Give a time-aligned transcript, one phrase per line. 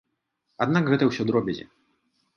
[0.65, 1.65] Аднак гэта ўсё дробязі.